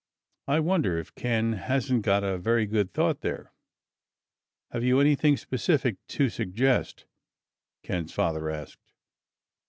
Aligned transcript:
I 0.47 0.61
wonder 0.61 0.97
if 0.97 1.13
Ken 1.13 1.53
hasn't 1.53 2.01
got 2.01 2.23
a 2.23 2.39
very 2.39 2.65
good 2.65 2.91
thought 2.91 3.21
there." 3.21 3.53
"Have 4.71 4.83
you 4.83 4.99
anything 4.99 5.37
specific 5.37 5.97
to 6.07 6.27
suggest?" 6.27 7.05
Ken's 7.83 8.11
father 8.11 8.49
asked. 8.49 8.93